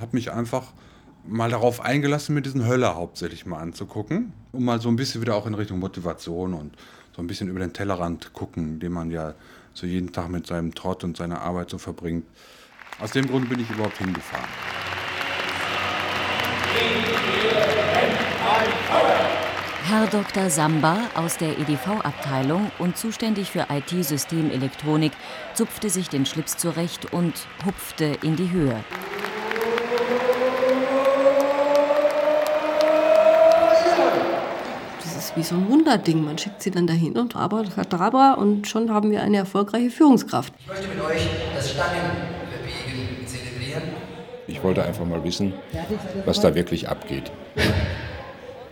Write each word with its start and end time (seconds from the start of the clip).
Habe 0.00 0.16
mich 0.16 0.30
einfach 0.30 0.62
mal 1.26 1.50
darauf 1.50 1.80
eingelassen, 1.80 2.32
mir 2.32 2.40
diesen 2.40 2.64
Hölle 2.68 2.94
hauptsächlich 2.94 3.46
mal 3.46 3.58
anzugucken, 3.58 4.32
um 4.52 4.64
mal 4.64 4.80
so 4.80 4.88
ein 4.88 4.94
bisschen 4.94 5.20
wieder 5.20 5.34
auch 5.34 5.44
in 5.44 5.54
Richtung 5.54 5.80
Motivation 5.80 6.54
und 6.54 6.76
so 7.16 7.20
ein 7.20 7.26
bisschen 7.26 7.48
über 7.48 7.58
den 7.58 7.72
Tellerrand 7.72 8.32
gucken, 8.32 8.78
den 8.78 8.92
man 8.92 9.10
ja 9.10 9.34
so 9.74 9.88
jeden 9.88 10.12
Tag 10.12 10.28
mit 10.28 10.46
seinem 10.46 10.72
Trott 10.72 11.02
und 11.02 11.16
seiner 11.16 11.42
Arbeit 11.42 11.70
so 11.70 11.78
verbringt. 11.78 12.24
Aus 13.00 13.10
dem 13.10 13.26
Grund 13.26 13.48
bin 13.48 13.58
ich 13.58 13.68
überhaupt 13.70 13.98
hingefahren. 13.98 14.48
Herr 19.82 20.06
Dr. 20.06 20.48
Samba 20.48 20.96
aus 21.16 21.38
der 21.38 21.58
EDV-Abteilung 21.58 22.70
und 22.78 22.96
zuständig 22.96 23.50
für 23.50 23.66
IT-Systemelektronik 23.68 25.12
zupfte 25.54 25.90
sich 25.90 26.08
den 26.08 26.24
Schlips 26.24 26.56
zurecht 26.56 27.12
und 27.12 27.48
hupfte 27.64 28.16
in 28.22 28.36
die 28.36 28.52
Höhe. 28.52 28.84
Ist 35.28 35.36
wie 35.36 35.42
so 35.42 35.56
ein 35.56 35.68
Wunderding. 35.68 36.24
Man 36.24 36.38
schickt 36.38 36.62
sie 36.62 36.70
dann 36.70 36.86
dahin 36.86 37.18
und 37.18 37.36
Abracadabra 37.36 38.34
und 38.34 38.66
schon 38.66 38.90
haben 38.92 39.10
wir 39.10 39.22
eine 39.22 39.36
erfolgreiche 39.38 39.90
Führungskraft. 39.90 40.54
Ich 40.58 40.66
möchte 40.66 40.88
mit 40.88 41.00
euch 41.04 41.28
das 41.54 41.70
Stangenbewegen 41.70 43.26
zelebrieren. 43.26 43.82
Ich 44.46 44.62
wollte 44.62 44.82
einfach 44.84 45.04
mal 45.04 45.22
wissen, 45.22 45.52
was 46.24 46.40
da 46.40 46.54
wirklich 46.54 46.88
abgeht. 46.88 47.30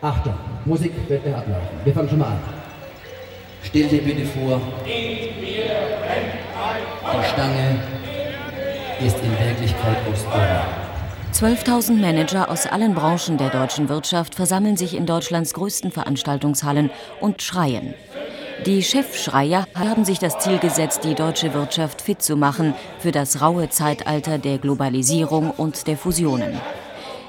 Achtung, 0.00 0.34
Musik 0.64 0.92
wird 1.08 1.24
gleich 1.24 1.36
ablaufen. 1.36 1.78
Wir 1.84 1.92
fangen 1.92 2.08
schon 2.08 2.18
mal 2.18 2.28
an. 2.28 2.38
Stell 3.62 3.88
dir 3.88 4.02
bitte 4.02 4.24
vor, 4.24 4.60
die 4.86 5.68
Stange 7.32 7.80
ist 9.04 9.18
in 9.18 9.46
Wirklichkeit 9.46 9.96
aus 10.10 10.22
Bohrer. 10.22 10.85
12.000 11.36 12.00
Manager 12.00 12.48
aus 12.50 12.64
allen 12.64 12.94
Branchen 12.94 13.36
der 13.36 13.50
deutschen 13.50 13.90
Wirtschaft 13.90 14.34
versammeln 14.34 14.78
sich 14.78 14.96
in 14.96 15.04
Deutschlands 15.04 15.52
größten 15.52 15.92
Veranstaltungshallen 15.92 16.88
und 17.20 17.42
schreien. 17.42 17.92
Die 18.64 18.82
Chefschreier 18.82 19.66
haben 19.74 20.06
sich 20.06 20.18
das 20.18 20.38
Ziel 20.38 20.58
gesetzt, 20.58 21.04
die 21.04 21.14
deutsche 21.14 21.52
Wirtschaft 21.52 22.00
fit 22.00 22.22
zu 22.22 22.36
machen 22.36 22.74
für 23.00 23.12
das 23.12 23.42
raue 23.42 23.68
Zeitalter 23.68 24.38
der 24.38 24.56
Globalisierung 24.56 25.50
und 25.50 25.86
der 25.86 25.98
Fusionen. 25.98 26.58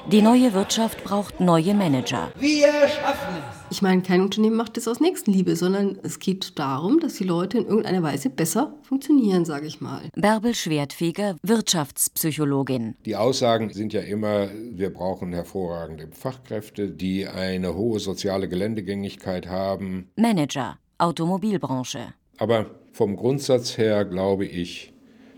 Die 0.10 0.22
neue 0.22 0.54
Wirtschaft 0.54 1.04
braucht 1.04 1.42
neue 1.42 1.74
Manager. 1.74 2.32
Wir 2.40 2.72
schaffen 2.88 3.36
es. 3.36 3.58
Ich 3.70 3.82
meine, 3.82 4.02
kein 4.02 4.22
Unternehmen 4.22 4.56
macht 4.56 4.78
das 4.78 4.88
aus 4.88 5.02
Nächstenliebe, 5.02 5.58
sondern 5.58 6.00
es 6.02 6.20
geht 6.20 6.58
darum, 6.58 7.02
dass 7.02 7.16
die 7.16 7.26
Leute 7.26 7.58
in 7.58 7.66
irgendeiner 7.66 8.02
Weise 8.04 8.30
besser 8.30 8.74
funktionieren, 8.84 9.44
sage 9.44 9.68
ich 9.68 9.82
mal. 9.82 10.04
Bärbel 10.16 10.56
Schwertfeger, 10.56 11.36
Wirtschaftspsychologin. 11.44 12.96
Die 13.06 13.18
Aussagen 13.18 13.74
sind 13.74 13.92
ja 13.92 14.00
immer, 14.00 14.48
wir 14.72 14.94
brauchen 14.94 15.34
hervorragende 15.34 16.08
Fachkräfte, 16.14 16.90
die 16.90 17.28
eine 17.28 17.76
hohe 17.76 18.00
soziale 18.00 18.48
Geländegängigkeit 18.48 19.48
haben. 19.48 20.10
Manager, 20.16 20.78
Automobilbranche. 21.00 22.14
Aber 22.38 22.68
vom 22.94 23.18
Grundsatz 23.18 23.78
her 23.78 24.06
glaube 24.06 24.46
ich, 24.46 24.94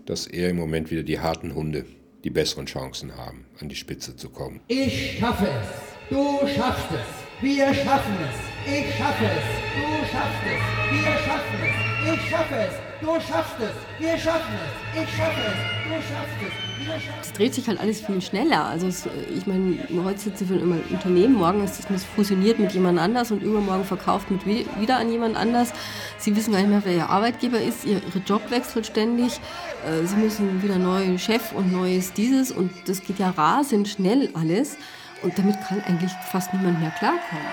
dass 0.06 0.28
eher 0.28 0.50
im 0.50 0.56
Moment 0.58 0.92
wieder 0.92 1.02
die 1.02 1.18
harten 1.18 1.56
Hunde 1.56 1.86
die 2.24 2.30
besseren 2.30 2.66
Chancen 2.66 3.16
haben, 3.16 3.46
an 3.62 3.68
die 3.68 3.76
Spitze 3.76 4.16
zu 4.16 4.28
kommen. 4.30 4.60
Ich 4.68 5.18
schaffe 5.18 5.46
es. 5.46 6.10
Du 6.10 6.40
schaffst 6.48 6.88
es. 6.92 7.42
Wir 7.42 7.72
schaffen 7.74 8.16
es. 8.22 8.70
Ich 8.72 8.94
schaffe 8.96 9.24
es. 9.24 9.46
Du 9.76 10.06
schaffst 10.10 10.42
es. 10.46 10.92
Wir 10.92 11.12
schaffen 11.24 11.60
es. 11.62 11.89
Ich 12.02 12.30
schaffe 12.30 12.54
es. 12.54 12.74
Du 13.00 13.14
schaffst 13.14 13.54
es. 13.60 14.00
Wir 14.00 14.16
schaffen 14.18 14.54
es. 14.54 15.02
Ich 15.02 15.16
schaffe 15.16 15.40
es. 15.40 15.88
Du 15.88 15.94
schaffst 15.94 16.36
es. 16.40 16.86
Wir 16.86 16.94
schaffen 16.94 17.18
es. 17.20 17.26
Es 17.26 17.32
dreht 17.34 17.54
sich 17.54 17.68
halt 17.68 17.78
alles 17.80 18.00
viel 18.00 18.20
schneller. 18.22 18.64
Also 18.66 18.86
es, 18.86 19.06
ich 19.36 19.46
meine, 19.46 19.78
heute 20.04 20.18
sitzen 20.18 20.48
wir 20.48 20.60
immer 20.62 20.76
im 20.76 20.94
Unternehmen, 20.94 21.34
morgen 21.34 21.62
ist 21.64 21.78
es 21.90 22.04
fusioniert 22.04 22.58
mit 22.58 22.72
jemand 22.72 22.98
anders 22.98 23.30
und 23.30 23.42
übermorgen 23.42 23.84
verkauft 23.84 24.30
mit 24.30 24.46
wie- 24.46 24.66
wieder 24.78 24.96
an 24.98 25.10
jemand 25.10 25.36
anders. 25.36 25.72
Sie 26.18 26.34
wissen 26.36 26.52
gar 26.52 26.60
nicht 26.60 26.70
mehr, 26.70 26.82
wer 26.84 26.94
ihr 26.94 27.10
Arbeitgeber 27.10 27.60
ist. 27.60 27.84
Ihr, 27.84 28.00
ihre 28.06 28.18
Job 28.26 28.50
wechselt 28.50 28.86
ständig. 28.86 29.38
Äh, 29.86 30.06
Sie 30.06 30.16
müssen 30.16 30.62
wieder 30.62 30.78
neuen 30.78 31.18
Chef 31.18 31.52
und 31.52 31.70
neues 31.72 32.12
dieses 32.14 32.50
und 32.50 32.70
das 32.86 33.02
geht 33.02 33.18
ja 33.18 33.30
rasend 33.30 33.88
schnell 33.88 34.30
alles. 34.34 34.76
Und 35.22 35.38
damit 35.38 35.56
kann 35.68 35.82
eigentlich 35.86 36.10
fast 36.32 36.52
niemand 36.54 36.80
mehr 36.80 36.92
klarkommen. 36.98 37.44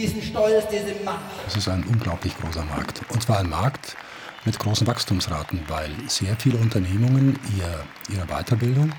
Diesen 0.00 0.22
Stolz, 0.22 0.64
diese 0.70 1.04
Macht. 1.04 1.20
Es 1.46 1.56
ist 1.56 1.68
ein 1.68 1.84
unglaublich 1.84 2.36
großer 2.38 2.64
Markt. 2.64 3.00
Und 3.10 3.22
zwar 3.22 3.40
ein 3.40 3.48
Markt 3.48 3.96
mit 4.44 4.58
großen 4.58 4.86
Wachstumsraten, 4.86 5.60
weil 5.68 5.90
sehr 6.06 6.36
viele 6.36 6.58
Unternehmungen 6.58 7.38
ihr, 7.56 8.14
ihre 8.14 8.26
Weiterbildung 8.26 8.92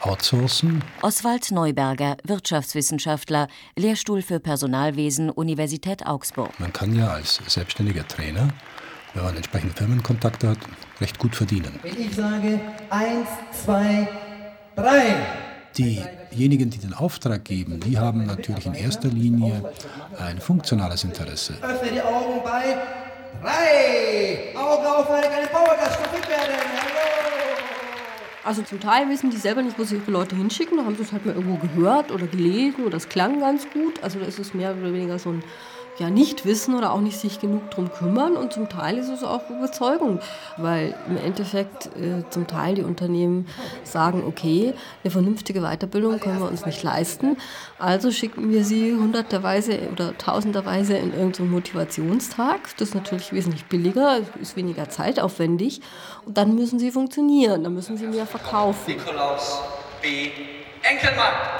outsourcen. 0.00 0.82
Oswald 1.02 1.50
Neuberger, 1.50 2.16
Wirtschaftswissenschaftler, 2.24 3.48
Lehrstuhl 3.76 4.22
für 4.22 4.40
Personalwesen, 4.40 5.28
Universität 5.28 6.06
Augsburg. 6.06 6.58
Man 6.58 6.72
kann 6.72 6.94
ja 6.94 7.08
als 7.08 7.40
selbstständiger 7.46 8.08
Trainer, 8.08 8.48
wenn 9.12 9.24
man 9.24 9.36
entsprechende 9.36 9.74
Firmenkontakte 9.74 10.48
hat, 10.48 10.58
recht 11.00 11.18
gut 11.18 11.36
verdienen. 11.36 11.78
Wenn 11.82 12.00
ich 12.00 12.14
sage, 12.14 12.60
eins, 12.88 13.28
zwei, 13.52 14.08
drei. 14.74 15.16
Diejenigen, 16.32 16.70
die 16.70 16.78
den 16.78 16.94
Auftrag 16.94 17.44
geben, 17.44 17.80
die 17.80 17.98
haben 17.98 18.26
natürlich 18.26 18.66
in 18.66 18.74
erster 18.74 19.08
Linie 19.08 19.72
ein 20.18 20.40
funktionales 20.40 21.04
Interesse. 21.04 21.54
Öffne 21.60 21.90
die 21.90 22.00
Augen 22.00 22.40
bei 22.44 22.76
drei. 23.42 24.56
Augen 24.56 24.86
auf, 24.86 25.08
weil 25.08 25.22
keine 25.22 25.46
Powergas 25.48 25.94
stoppiert 25.94 26.28
werden. 26.28 26.54
Hallo. 26.78 27.20
Also 28.44 28.62
zum 28.62 28.80
Teil 28.80 29.08
wissen 29.08 29.30
die 29.30 29.36
selber 29.36 29.62
nicht, 29.62 29.78
wo 29.78 29.84
sie 29.84 29.96
ihre 29.96 30.10
Leute 30.10 30.36
hinschicken. 30.36 30.78
Da 30.78 30.84
haben 30.84 30.96
sie 30.96 31.02
es 31.02 31.12
halt 31.12 31.26
mal 31.26 31.34
irgendwo 31.34 31.56
gehört 31.56 32.10
oder 32.10 32.26
gelesen 32.26 32.84
oder 32.84 32.96
es 32.96 33.08
klang 33.08 33.40
ganz 33.40 33.68
gut. 33.70 34.02
Also 34.02 34.18
da 34.18 34.26
ist 34.26 34.38
es 34.38 34.54
mehr 34.54 34.74
oder 34.74 34.92
weniger 34.92 35.18
so 35.18 35.30
ein 35.30 35.42
ja, 36.00 36.10
Nicht-Wissen 36.10 36.74
oder 36.74 36.92
auch 36.92 37.00
nicht 37.00 37.18
sich 37.18 37.40
genug 37.40 37.70
drum 37.70 37.92
kümmern. 37.92 38.36
Und 38.36 38.52
zum 38.52 38.68
Teil 38.68 38.98
ist 38.98 39.08
es 39.08 39.22
auch 39.22 39.48
Überzeugung, 39.50 40.20
weil 40.56 40.94
im 41.08 41.16
Endeffekt 41.18 41.86
äh, 41.96 42.24
zum 42.30 42.46
Teil 42.46 42.74
die 42.74 42.82
Unternehmen 42.82 43.46
sagen, 43.84 44.24
okay, 44.26 44.72
eine 45.04 45.10
vernünftige 45.10 45.60
Weiterbildung 45.60 46.18
können 46.18 46.40
wir 46.40 46.48
uns 46.48 46.64
nicht 46.64 46.82
leisten. 46.82 47.36
Also 47.78 48.10
schicken 48.10 48.50
wir 48.50 48.64
sie 48.64 48.92
hunderterweise 48.92 49.78
oder 49.92 50.16
tausenderweise 50.16 50.96
in 50.96 51.12
irgendeinen 51.12 51.50
Motivationstag. 51.50 52.60
Das 52.78 52.88
ist 52.88 52.94
natürlich 52.94 53.32
wesentlich 53.32 53.66
billiger, 53.66 54.20
ist 54.40 54.56
weniger 54.56 54.88
zeitaufwendig. 54.88 55.82
Und 56.24 56.38
dann 56.38 56.54
müssen 56.54 56.78
sie 56.78 56.90
funktionieren, 56.90 57.62
dann 57.62 57.74
müssen 57.74 57.96
sie 57.96 58.06
mehr 58.06 58.26
verkaufen. 58.26 58.94
Nikolaus 58.94 59.60
B. 60.00 60.30
Enkelmann. 60.82 61.59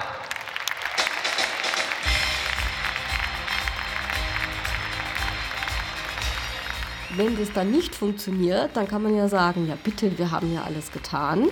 Wenn 7.16 7.36
das 7.38 7.52
dann 7.52 7.70
nicht 7.70 7.94
funktioniert, 7.94 8.76
dann 8.76 8.86
kann 8.86 9.02
man 9.02 9.16
ja 9.16 9.28
sagen, 9.28 9.66
ja 9.68 9.76
bitte, 9.82 10.16
wir 10.16 10.30
haben 10.30 10.52
ja 10.54 10.62
alles 10.62 10.92
getan, 10.92 11.48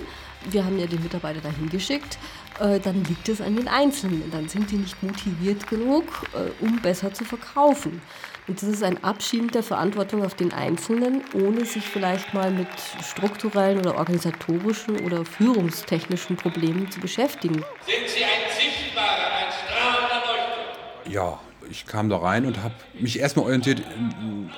wir 0.49 0.63
haben 0.63 0.79
ja 0.79 0.87
die 0.87 0.97
Mitarbeiter 0.97 1.41
dahin 1.41 1.69
geschickt, 1.69 2.17
äh, 2.59 2.79
dann 2.79 3.03
liegt 3.03 3.27
es 3.29 3.41
an 3.41 3.55
den 3.55 3.67
Einzelnen. 3.67 4.29
Dann 4.31 4.47
sind 4.47 4.71
die 4.71 4.77
nicht 4.77 5.01
motiviert 5.03 5.67
genug, 5.67 6.05
äh, 6.33 6.63
um 6.63 6.81
besser 6.81 7.13
zu 7.13 7.25
verkaufen. 7.25 8.01
Und 8.47 8.61
das 8.61 8.69
ist 8.69 8.83
ein 8.83 9.03
Abschieben 9.03 9.49
der 9.49 9.63
Verantwortung 9.63 10.25
auf 10.25 10.33
den 10.33 10.53
Einzelnen, 10.53 11.23
ohne 11.33 11.65
sich 11.65 11.83
vielleicht 11.83 12.33
mal 12.33 12.51
mit 12.51 12.67
strukturellen 13.03 13.79
oder 13.79 13.95
organisatorischen 13.97 15.01
oder 15.01 15.25
führungstechnischen 15.25 16.35
Problemen 16.35 16.89
zu 16.89 16.99
beschäftigen. 16.99 17.63
Sind 17.85 18.07
Sie 18.07 18.23
ein 18.23 18.49
sichtbarer, 18.57 19.31
ein 19.37 19.51
strahlender 19.51 20.25
Leuchtturm? 20.25 21.11
Ja, 21.11 21.39
ich 21.69 21.85
kam 21.85 22.09
da 22.09 22.17
rein 22.17 22.45
und 22.45 22.61
habe 22.63 22.73
mich 22.99 23.19
erstmal 23.19 23.45
orientiert 23.45 23.81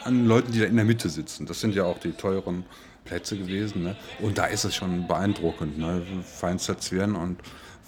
an 0.03 0.25
Leuten, 0.25 0.51
die 0.51 0.59
da 0.59 0.65
in 0.65 0.75
der 0.75 0.85
Mitte 0.85 1.09
sitzen. 1.09 1.45
Das 1.45 1.59
sind 1.59 1.75
ja 1.75 1.83
auch 1.83 1.99
die 1.99 2.11
teuren 2.11 2.65
Plätze 3.05 3.37
gewesen. 3.37 3.83
Ne? 3.83 3.95
Und 4.19 4.37
da 4.37 4.45
ist 4.45 4.63
es 4.63 4.75
schon 4.75 5.07
beeindruckend. 5.07 5.77
Ne? 5.77 6.01
Feinster 6.23 6.77
Zwirn 6.77 7.15
und 7.15 7.39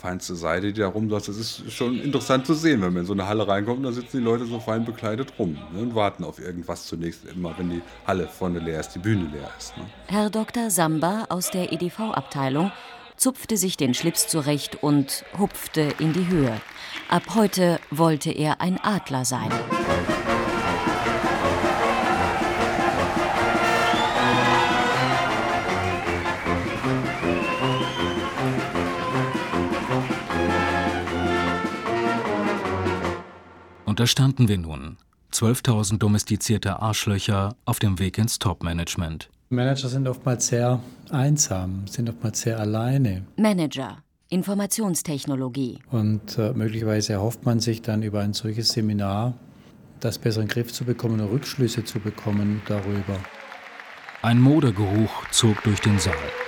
feinste 0.04 0.36
Seide, 0.36 0.74
die 0.74 0.81
da 0.81 0.88
rumläuft. 0.88 1.30
Das 1.30 1.38
ist 1.38 1.72
schon 1.72 1.98
interessant 2.02 2.46
zu 2.46 2.54
sehen, 2.54 2.81
wenn 2.81 2.92
man 2.92 3.04
in 3.04 3.06
so 3.06 3.14
eine 3.14 3.25
Halle 3.25 3.48
reinkommt 3.48 3.86
da 3.86 3.92
sitzen 3.94 4.18
die 4.18 4.24
Leute 4.24 4.46
so 4.46 4.60
fein 4.60 4.84
bekleidet 4.84 5.34
rum 5.40 5.58
ne? 5.74 5.80
und 5.81 5.96
warten 5.96 6.25
auf 6.25 6.40
irgendwas 6.40 6.86
zunächst, 6.88 7.25
immer 7.25 7.58
wenn 7.58 7.70
die 7.70 7.81
Halle 8.06 8.28
vorne 8.28 8.60
leer 8.60 8.81
ist, 8.81 8.90
die 8.90 9.00
Bühne 9.00 9.30
leer 9.31 9.50
ist. 9.58 9.78
Ne? 9.78 9.86
Herr 10.08 10.30
Dr. 10.30 10.70
Samba 10.70 11.25
aus 11.30 11.52
der 11.52 11.72
EDV-Abteilung 11.72 12.72
zupfte 13.18 13.57
sich 13.57 13.77
den 13.77 13.94
Schlips 13.94 14.27
zurecht 14.27 14.83
und 14.83 15.25
hupfte 15.38 15.94
in 16.00 16.13
die 16.13 16.27
Höhe. 16.27 16.62
Ab 17.10 17.24
heute 17.36 17.80
wollte 17.92 18.31
er 18.31 18.62
ein 18.62 18.80
Adler 18.80 19.25
sein. 19.25 19.51
Und 33.94 34.00
da 34.00 34.07
standen 34.07 34.48
wir 34.48 34.57
nun, 34.57 34.98
12.000 35.33 36.00
domestizierte 36.00 36.81
Arschlöcher 36.81 37.56
auf 37.65 37.77
dem 37.77 38.00
Weg 38.00 38.18
ins 38.18 38.39
Top-Management. 38.39 39.30
Manager 39.54 39.88
sind 39.88 40.08
oftmals 40.08 40.48
sehr 40.48 40.80
einsam, 41.10 41.88
sind 41.88 42.10
oftmals 42.10 42.42
sehr 42.42 42.60
alleine. 42.60 43.24
Manager, 43.38 43.98
Informationstechnologie. 44.30 45.80
Und 45.92 46.38
äh, 46.38 46.54
möglicherweise 46.54 47.14
erhofft 47.14 47.46
man 47.46 47.60
sich 47.60 47.82
dann 47.82 48.04
über 48.04 48.22
ein 48.22 48.34
solches 48.34 48.70
Seminar, 48.70 49.36
das 50.00 50.18
besser 50.18 50.42
in 50.42 50.48
den 50.48 50.54
Griff 50.54 50.74
zu 50.74 50.84
bekommen 50.84 51.22
oder 51.22 51.32
Rückschlüsse 51.32 51.84
zu 51.84 52.00
bekommen 52.00 52.62
darüber. 52.68 53.20
Ein 54.22 54.40
Modergeruch 54.40 55.30
zog 55.32 55.62
durch 55.64 55.80
den 55.82 56.00
Saal. 56.00 56.43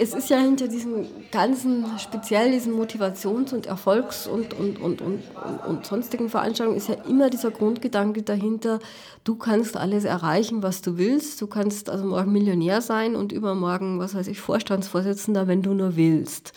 Es 0.00 0.14
ist 0.14 0.30
ja 0.30 0.38
hinter 0.38 0.66
diesen 0.66 1.06
ganzen, 1.30 1.84
speziell 1.98 2.50
diesen 2.50 2.72
Motivations- 2.72 3.52
und 3.52 3.66
Erfolgs- 3.66 4.26
und, 4.26 4.54
und, 4.54 4.80
und, 4.80 5.02
und, 5.02 5.22
und, 5.66 5.86
sonstigen 5.86 6.30
Veranstaltungen, 6.30 6.78
ist 6.78 6.88
ja 6.88 6.94
immer 7.06 7.28
dieser 7.28 7.50
Grundgedanke 7.50 8.22
dahinter, 8.22 8.78
du 9.24 9.36
kannst 9.36 9.76
alles 9.76 10.04
erreichen, 10.04 10.62
was 10.62 10.80
du 10.80 10.96
willst. 10.96 11.42
Du 11.42 11.46
kannst 11.46 11.90
also 11.90 12.06
morgen 12.06 12.32
Millionär 12.32 12.80
sein 12.80 13.14
und 13.14 13.30
übermorgen, 13.30 13.98
was 13.98 14.14
weiß 14.14 14.28
ich, 14.28 14.40
Vorstandsvorsitzender, 14.40 15.46
wenn 15.46 15.60
du 15.60 15.74
nur 15.74 15.96
willst. 15.96 16.54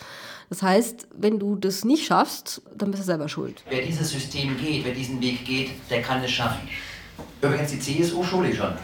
Das 0.48 0.62
heißt, 0.62 1.08
wenn 1.14 1.38
du 1.38 1.56
das 1.56 1.84
nicht 1.84 2.06
schaffst, 2.06 2.62
dann 2.74 2.92
bist 2.92 3.02
du 3.02 3.06
selber 3.06 3.28
schuld. 3.28 3.62
Wer 3.68 3.82
dieses 3.82 4.10
System 4.10 4.56
geht, 4.56 4.86
wer 4.86 4.94
diesen 4.94 5.20
Weg 5.20 5.44
geht, 5.44 5.70
der 5.90 6.00
kann 6.00 6.24
es 6.24 6.30
schaffen. 6.30 6.66
Übrigens, 7.40 7.70
die 7.72 7.78
CSU 7.78 8.24
schule 8.24 8.50
ich 8.50 8.56
schon. 8.56 8.72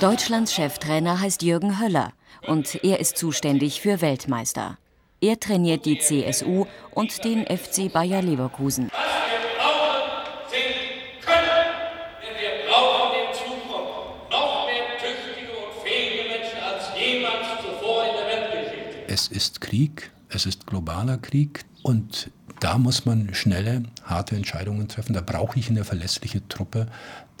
Deutschlands 0.00 0.52
Cheftrainer 0.52 1.20
heißt 1.20 1.42
Jürgen 1.42 1.80
Höller 1.80 2.12
und 2.46 2.82
er 2.84 2.98
ist 2.98 3.16
zuständig 3.16 3.80
für 3.80 4.00
Weltmeister. 4.00 4.76
Er 5.20 5.38
trainiert 5.40 5.84
die 5.84 5.98
CSU 5.98 6.66
und 6.92 7.24
den 7.24 7.44
FC 7.44 7.92
Bayer 7.92 8.22
Leverkusen. 8.22 8.90
Was 8.92 9.00
wir 9.30 9.38
brauchen, 9.58 10.24
sind 10.50 11.22
Können. 11.24 11.74
Denn 12.22 12.36
wir 12.40 12.52
brauchen 12.70 13.10
in 13.18 13.34
Zukunft 13.34 14.30
noch 14.30 14.66
mehr 14.66 14.86
tüchtige 14.98 15.50
und 15.52 15.72
fähige 15.84 16.22
Menschen 16.28 16.60
als 16.60 16.84
jemals 16.96 17.48
zuvor 17.62 18.04
in 18.04 18.12
der 18.14 18.26
Weltgeschichte. 18.26 19.12
Es 19.12 19.26
ist 19.28 19.60
Krieg, 19.60 20.12
es 20.28 20.46
ist 20.46 20.66
globaler 20.66 21.18
Krieg 21.18 21.64
und 21.82 22.30
da 22.60 22.78
muss 22.78 23.04
man 23.04 23.34
schnelle, 23.34 23.82
harte 24.04 24.36
Entscheidungen 24.36 24.88
treffen. 24.88 25.12
Da 25.12 25.20
brauche 25.20 25.58
ich 25.58 25.70
eine 25.70 25.84
verlässliche 25.84 26.46
Truppe, 26.48 26.86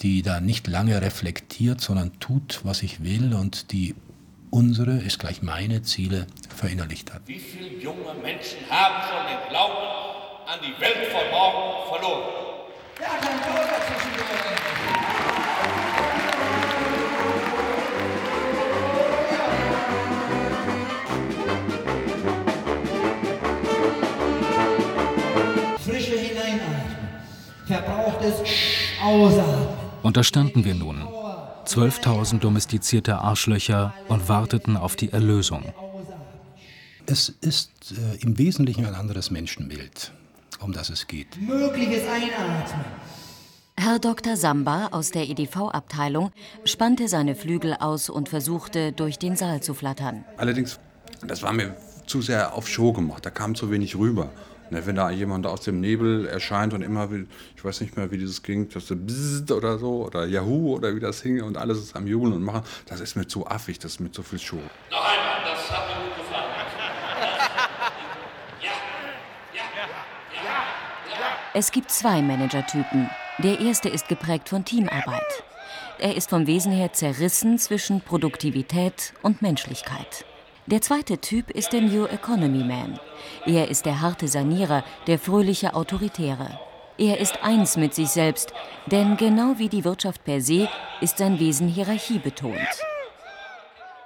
die 0.00 0.22
da 0.22 0.40
nicht 0.40 0.66
lange 0.66 1.00
reflektiert, 1.02 1.80
sondern 1.80 2.18
tut, 2.20 2.60
was 2.62 2.82
ich 2.82 3.02
will 3.02 3.34
und 3.34 3.72
die 3.72 3.94
unsere 4.50 4.92
ist 4.92 5.18
gleich 5.18 5.42
meine 5.42 5.82
Ziele 5.82 6.26
verinnerlicht 6.54 7.12
hat. 7.12 7.22
Wie 7.26 7.38
viele 7.38 7.68
junge 7.80 8.14
Menschen 8.22 8.58
haben 8.70 9.08
schon 9.08 9.26
den 9.26 9.48
Glauben 9.50 9.76
an 10.46 10.58
die 10.62 10.80
Welt 10.80 11.08
von 11.08 11.30
morgen 11.30 11.88
verloren? 11.88 12.22
Ja, 13.00 13.08
kein 13.20 13.40
Tor 13.42 13.60
dazwischen. 13.60 14.97
Verbrauchtes 27.68 28.34
ausatmen. 29.02 29.68
Und 30.02 30.16
da 30.16 30.24
standen 30.24 30.64
wir 30.64 30.74
nun, 30.74 31.02
12.000 31.66 32.38
domestizierte 32.38 33.18
Arschlöcher 33.18 33.94
und 34.08 34.28
warteten 34.28 34.76
auf 34.76 34.96
die 34.96 35.12
Erlösung. 35.12 35.72
Es 37.06 37.28
ist 37.28 37.70
äh, 37.92 38.22
im 38.22 38.38
Wesentlichen 38.38 38.84
ein 38.84 38.94
anderes 38.94 39.30
Menschenbild, 39.30 40.12
um 40.60 40.72
das 40.72 40.90
es 40.90 41.06
geht. 41.06 41.40
Mögliches 41.40 42.02
Einatmen. 42.02 42.84
Herr 43.80 43.98
Dr. 43.98 44.36
Samba 44.36 44.88
aus 44.90 45.12
der 45.12 45.28
EDV-Abteilung 45.28 46.32
spannte 46.64 47.06
seine 47.06 47.34
Flügel 47.34 47.74
aus 47.74 48.10
und 48.10 48.28
versuchte, 48.28 48.92
durch 48.92 49.18
den 49.18 49.36
Saal 49.36 49.62
zu 49.62 49.72
flattern. 49.72 50.24
Allerdings, 50.36 50.80
das 51.26 51.42
war 51.42 51.52
mir 51.52 51.76
zu 52.06 52.20
sehr 52.20 52.54
auf 52.54 52.68
Show 52.68 52.92
gemacht, 52.92 53.24
da 53.24 53.30
kam 53.30 53.54
zu 53.54 53.70
wenig 53.70 53.96
rüber. 53.96 54.30
Ne, 54.70 54.84
wenn 54.84 54.96
da 54.96 55.10
jemand 55.10 55.46
aus 55.46 55.62
dem 55.62 55.80
Nebel 55.80 56.26
erscheint 56.26 56.74
und 56.74 56.82
immer, 56.82 57.10
will, 57.10 57.26
ich 57.56 57.64
weiß 57.64 57.80
nicht 57.80 57.96
mehr, 57.96 58.10
wie 58.10 58.18
dieses 58.18 58.42
ging, 58.42 58.68
das 58.68 58.86
so 58.86 58.96
Bzzzt 58.96 59.50
oder 59.50 59.78
so, 59.78 60.04
oder 60.06 60.26
Yahoo 60.26 60.74
oder 60.76 60.94
wie 60.94 61.00
das 61.00 61.22
hing 61.22 61.42
und 61.42 61.56
alles 61.56 61.78
ist 61.78 61.96
am 61.96 62.06
Jubeln 62.06 62.34
und 62.34 62.42
machen, 62.42 62.62
das 62.86 63.00
ist 63.00 63.16
mir 63.16 63.26
zu 63.26 63.46
affig, 63.46 63.78
das 63.78 63.92
ist 63.92 64.00
mir 64.00 64.12
zu 64.12 64.22
viel 64.22 64.38
Show. 64.38 64.56
Noch 64.90 64.98
einmal, 64.98 65.50
das 65.50 65.70
hat 65.70 65.88
mir 65.88 66.04
gut 66.04 66.16
gefallen. 66.16 66.48
Es 71.54 71.72
gibt 71.72 71.90
zwei 71.90 72.22
Managertypen. 72.22 73.10
Der 73.38 73.58
erste 73.58 73.88
ist 73.88 74.06
geprägt 74.06 74.48
von 74.48 74.64
Teamarbeit. 74.64 75.42
Er 75.98 76.14
ist 76.14 76.30
vom 76.30 76.46
Wesen 76.46 76.70
her 76.70 76.92
zerrissen 76.92 77.58
zwischen 77.58 78.00
Produktivität 78.00 79.12
und 79.22 79.42
Menschlichkeit. 79.42 80.24
Der 80.70 80.82
zweite 80.82 81.16
Typ 81.16 81.50
ist 81.50 81.72
der 81.72 81.80
New 81.80 82.04
Economy 82.04 82.62
Man. 82.62 83.00
Er 83.46 83.70
ist 83.70 83.86
der 83.86 84.02
harte 84.02 84.28
Sanierer, 84.28 84.84
der 85.06 85.18
fröhliche 85.18 85.72
Autoritäre. 85.72 86.60
Er 86.98 87.20
ist 87.20 87.42
eins 87.42 87.78
mit 87.78 87.94
sich 87.94 88.10
selbst, 88.10 88.52
denn 88.84 89.16
genau 89.16 89.54
wie 89.56 89.70
die 89.70 89.84
Wirtschaft 89.84 90.24
per 90.24 90.42
se 90.42 90.68
ist 91.00 91.16
sein 91.16 91.40
Wesen 91.40 91.68
hierarchiebetont. 91.68 92.58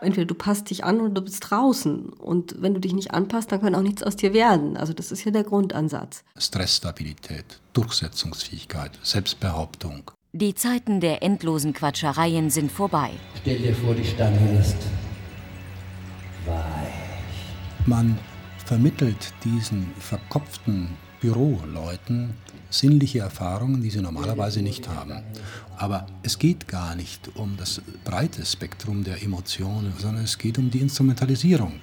Entweder 0.01 0.27
du 0.27 0.37
passt 0.37 0.71
dich 0.71 0.85
an 0.85 1.01
oder 1.01 1.15
du 1.15 1.23
bist 1.23 1.51
draußen. 1.51 2.11
Und 2.11 2.55
wenn 2.63 2.75
du 2.75 2.81
dich 2.81 2.93
nicht 2.93 3.13
anpasst, 3.13 3.51
dann 3.51 3.61
kann 3.61 3.75
auch 3.75 3.83
nichts 3.83 4.05
aus 4.05 4.15
dir 4.15 4.33
werden. 4.33 4.77
Also 4.77 4.93
das 4.93 5.11
ist 5.11 5.25
ja 5.25 5.33
der 5.33 5.43
Grundansatz. 5.43 6.23
Stressstabilität, 6.39 7.59
Durchsetzungsfähigkeit, 7.73 9.01
Selbstbehauptung. 9.03 10.13
Die 10.33 10.55
Zeiten 10.55 11.01
der 11.01 11.25
endlosen 11.25 11.73
Quatschereien 11.73 12.51
sind 12.51 12.71
vorbei. 12.71 13.11
Stell 13.41 13.59
dir 13.59 13.75
vor, 13.75 13.97
die 13.97 14.05
Stange 14.05 14.61
ist. 14.61 14.77
Man 17.87 18.17
vermittelt 18.65 19.35
diesen 19.45 19.91
verkopften 19.99 20.89
Büroleuten 21.21 22.35
sinnliche 22.71 23.19
Erfahrungen, 23.19 23.83
die 23.83 23.91
sie 23.91 24.01
normalerweise 24.01 24.63
nicht 24.63 24.89
haben. 24.89 25.23
Aber 25.77 26.07
es 26.23 26.39
geht 26.39 26.69
gar 26.69 26.95
nicht 26.95 27.31
um 27.35 27.57
das 27.57 27.83
breite 28.05 28.47
Spektrum 28.47 29.03
der 29.03 29.23
Emotionen, 29.23 29.93
sondern 29.99 30.25
es 30.25 30.39
geht 30.39 30.59
um 30.59 30.71
die 30.71 30.81
Instrumentalisierung 30.81 31.81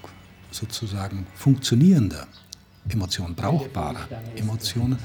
sozusagen 0.52 1.28
funktionierender 1.36 2.28
Emotionen, 2.88 3.36
brauchbarer 3.36 4.08
Emotionen. 4.36 4.98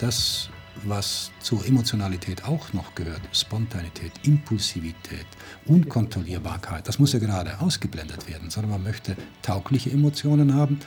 Das, 0.00 0.48
was 0.84 1.30
zur 1.40 1.66
Emotionalität 1.66 2.44
auch 2.44 2.72
noch 2.72 2.94
gehört, 2.94 3.20
Spontanität, 3.32 4.12
Impulsivität, 4.24 5.26
Unkontrollierbarkeit, 5.66 6.86
das 6.88 6.98
muss 6.98 7.12
ja 7.12 7.18
gerade 7.18 7.60
ausgeblendet 7.60 8.28
werden, 8.28 8.50
sondern 8.50 8.72
man 8.72 8.82
möchte 8.82 9.16
taugliche 9.42 9.90
Emotionen 9.90 10.54
haben, 10.54 10.80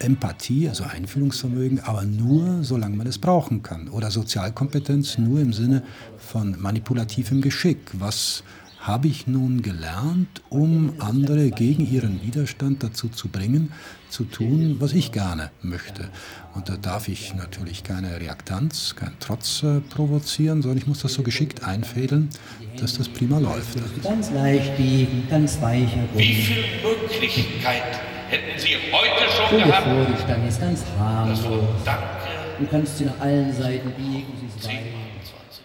Empathie, 0.00 0.68
also 0.68 0.84
Einfühlungsvermögen, 0.84 1.80
aber 1.80 2.04
nur, 2.04 2.64
solange 2.64 2.96
man 2.96 3.06
es 3.06 3.18
brauchen 3.18 3.62
kann. 3.62 3.88
Oder 3.88 4.10
Sozialkompetenz 4.10 5.18
nur 5.18 5.40
im 5.40 5.52
Sinne 5.52 5.82
von 6.16 6.60
manipulativem 6.60 7.40
Geschick. 7.40 7.78
Was 7.92 8.42
habe 8.80 9.08
ich 9.08 9.26
nun 9.26 9.60
gelernt, 9.62 10.40
um 10.48 10.94
andere 11.00 11.50
gegen 11.50 11.90
ihren 11.90 12.22
Widerstand 12.22 12.82
dazu 12.82 13.08
zu 13.08 13.28
bringen, 13.28 13.72
zu 14.08 14.24
tun, 14.24 14.76
was 14.78 14.92
ich 14.94 15.12
gerne 15.12 15.50
möchte. 15.62 16.08
Und 16.54 16.68
da 16.68 16.76
darf 16.76 17.08
ich 17.08 17.34
natürlich 17.34 17.84
keine 17.84 18.18
Reaktanz, 18.20 18.96
keinen 18.96 19.16
Trotz 19.20 19.62
äh, 19.62 19.80
provozieren, 19.80 20.62
sondern 20.62 20.78
ich 20.78 20.86
muss 20.86 21.00
das 21.00 21.12
so 21.12 21.22
geschickt 21.22 21.62
einfädeln, 21.62 22.30
dass 22.80 22.96
das 22.96 23.08
prima 23.08 23.38
läuft. 23.38 23.78
Ganz 24.02 24.30
leicht 24.30 24.76
biegen, 24.78 25.24
ganz 25.28 25.60
weicher 25.60 26.04
Wie 26.14 26.24
Gummi. 26.24 26.42
viel 26.42 26.64
Möglichkeit 26.82 27.82
hätten 28.30 28.58
Sie 28.58 28.76
heute 28.90 29.48
schon 29.48 29.68
gehabt? 29.68 29.84
vor, 29.84 30.06
die 30.06 30.22
Stange 30.22 30.48
ist 30.48 30.60
ganz 30.60 30.84
harmlos. 30.98 31.40
Danke. 31.84 32.02
Du 32.58 32.66
kannst 32.66 32.98
sie 32.98 33.04
nach 33.04 33.20
allen 33.20 33.52
Seiten 33.54 33.90
biegen, 33.92 34.26
sie 34.40 34.58
ist 34.58 34.68
weich. 34.68 35.09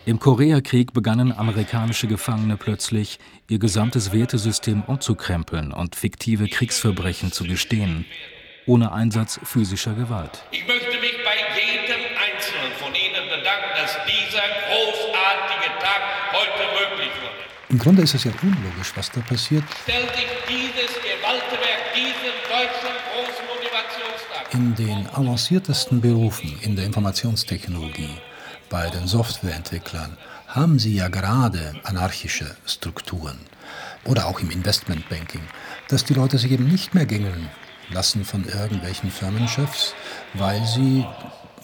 Im 0.07 0.19
Koreakrieg 0.19 0.93
begannen 0.93 1.31
amerikanische 1.31 2.05
Gefangene 2.05 2.57
plötzlich, 2.57 3.17
ihr 3.49 3.57
gesamtes 3.57 4.13
Wertesystem 4.13 4.83
umzukrempeln 4.83 5.71
und 5.71 5.95
fiktive 5.95 6.47
Kriegsverbrechen 6.47 7.31
zu 7.31 7.43
gestehen, 7.43 8.05
ohne 8.67 8.91
Einsatz 8.91 9.39
physischer 9.43 9.95
Gewalt. 9.95 10.43
Ich 10.51 10.67
möchte 10.67 10.99
mich 10.99 11.17
bei 11.25 11.37
jedem 11.57 12.05
Einzelnen 12.21 12.71
von 12.77 12.93
Ihnen 12.93 13.25
bedanken, 13.35 13.71
dass 13.81 13.97
dieser 14.05 14.45
großartige 14.69 15.73
Tag 15.81 16.01
heute 16.33 16.63
möglich 16.77 17.09
wurde. 17.23 17.41
Im 17.69 17.79
Grunde 17.79 18.03
ist 18.03 18.13
es 18.13 18.25
ja 18.25 18.31
unlogisch, 18.43 18.91
was 18.93 19.09
da 19.09 19.21
passiert. 19.21 19.63
Stell 19.81 20.03
dich 20.03 20.29
dieses 20.47 21.01
Gewaltwerk, 21.01 21.81
diesem 21.95 22.37
deutschen 22.45 22.93
großen 23.09 23.45
Motivationstag. 23.49 24.53
In 24.53 24.75
den 24.75 25.07
avanciertesten 25.07 25.99
Berufen 25.99 26.59
in 26.61 26.75
der 26.75 26.85
Informationstechnologie, 26.85 28.11
bei 28.69 28.89
den 28.89 29.07
Softwareentwicklern, 29.07 30.17
haben 30.47 30.79
sie 30.79 30.95
ja 30.95 31.07
gerade 31.07 31.73
anarchische 31.83 32.55
Strukturen. 32.65 33.39
Oder 34.03 34.27
auch 34.27 34.39
im 34.39 34.51
Investmentbanking, 34.51 35.41
dass 35.87 36.05
die 36.05 36.13
Leute 36.13 36.37
sich 36.37 36.51
eben 36.51 36.67
nicht 36.67 36.93
mehr 36.93 37.05
gängeln 37.05 37.49
lassen 37.91 38.25
von 38.25 38.45
irgendwelchen 38.45 39.11
Firmenchefs, 39.11 39.93
weil 40.33 40.65
sie 40.65 41.05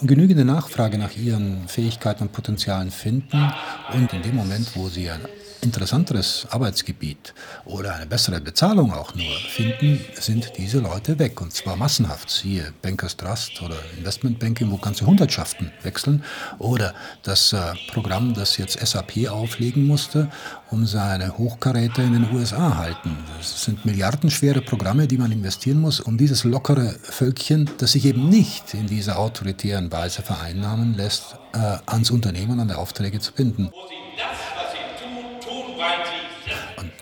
genügende 0.02 0.46
Nachfrage 0.46 0.98
nach 0.98 1.16
ihren 1.16 1.68
Fähigkeiten 1.68 2.24
und 2.24 2.32
Potenzialen 2.32 2.92
finden 2.92 3.52
und 3.94 4.14
in 4.14 4.22
dem 4.22 4.36
Moment, 4.36 4.76
wo 4.76 4.90
sie 4.90 5.10
ein 5.10 5.22
interessanteres 5.62 6.48
Arbeitsgebiet 6.50 7.34
oder 7.66 7.96
eine 7.96 8.06
bessere 8.06 8.42
Bezahlung 8.42 8.94
auch 8.94 9.16
nur 9.16 9.34
finden, 9.50 10.04
sind 10.20 10.54
diese 10.58 10.80
Leute 10.80 11.20
weg. 11.20 11.42
Und 11.42 11.54
zwar 11.54 11.76
massenhaft. 11.76 12.30
Siehe 12.30 12.74
Bankers 12.82 13.18
Trust 13.18 13.62
oder 13.62 13.76
Investmentbanking, 13.98 14.72
wo 14.72 14.78
ganze 14.78 15.06
Hundertschaften 15.06 15.72
wechseln. 15.84 16.24
Oder 16.60 16.94
das 17.24 17.54
äh, 17.54 17.74
Programm, 17.92 18.34
das 18.34 18.58
jetzt 18.58 18.80
SAP 18.80 19.30
auflegen 19.30 19.86
musste, 19.86 20.30
um 20.70 20.86
seine 20.86 21.38
Hochkaräter 21.38 22.04
in 22.04 22.14
den 22.14 22.32
USA 22.34 22.78
halten. 22.78 23.18
Das 23.38 23.64
sind 23.64 23.86
milliardenschwere 23.86 24.62
Programme, 24.62 25.08
die 25.08 25.18
man 25.18 25.32
investieren 25.32 25.80
muss, 25.80 26.00
um 26.00 26.18
dieses 26.18 26.44
lockere 26.44 26.96
Völkchen, 27.04 27.70
das 27.78 27.92
sich 27.92 28.06
eben 28.06 28.30
nicht 28.30 28.74
in 28.74 28.88
dieser 28.88 29.20
autoritären 29.20 29.92
Weise 29.92 30.22
vereinnahmen 30.22 30.96
lässt, 30.96 31.36
äh, 31.54 31.78
ans 31.86 32.12
Unternehmen, 32.12 32.60
an 32.60 32.68
die 32.70 32.76
Aufträge 32.76 33.20
zu 33.20 33.34
binden. 33.34 33.72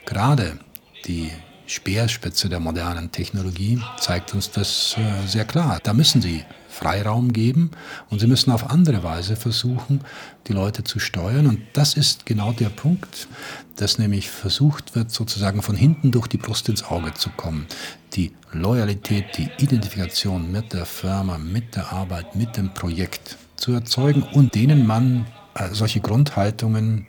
Gerade 0.09 0.57
die 1.05 1.29
Speerspitze 1.67 2.49
der 2.49 2.59
modernen 2.59 3.11
Technologie 3.11 3.79
zeigt 3.99 4.33
uns 4.33 4.49
das 4.49 4.95
äh, 4.97 5.27
sehr 5.27 5.45
klar. 5.45 5.79
Da 5.83 5.93
müssen 5.93 6.19
sie 6.19 6.43
Freiraum 6.67 7.31
geben 7.31 7.69
und 8.09 8.17
sie 8.17 8.25
müssen 8.25 8.51
auf 8.51 8.71
andere 8.71 9.03
Weise 9.03 9.35
versuchen, 9.35 10.01
die 10.47 10.53
Leute 10.53 10.83
zu 10.83 10.97
steuern. 10.97 11.45
Und 11.45 11.61
das 11.73 11.93
ist 11.93 12.25
genau 12.25 12.53
der 12.53 12.69
Punkt, 12.69 13.27
dass 13.75 13.99
nämlich 13.99 14.31
versucht 14.31 14.95
wird, 14.95 15.11
sozusagen 15.11 15.61
von 15.61 15.75
hinten 15.75 16.09
durch 16.11 16.25
die 16.25 16.37
Brust 16.37 16.69
ins 16.69 16.83
Auge 16.83 17.13
zu 17.13 17.29
kommen. 17.29 17.67
Die 18.13 18.31
Loyalität, 18.51 19.37
die 19.37 19.49
Identifikation 19.59 20.51
mit 20.51 20.73
der 20.73 20.87
Firma, 20.87 21.37
mit 21.37 21.75
der 21.75 21.93
Arbeit, 21.93 22.35
mit 22.35 22.57
dem 22.57 22.73
Projekt 22.73 23.37
zu 23.57 23.73
erzeugen 23.73 24.23
und 24.23 24.55
denen 24.55 24.87
man 24.87 25.27
äh, 25.53 25.69
solche 25.71 25.99
Grundhaltungen 25.99 27.05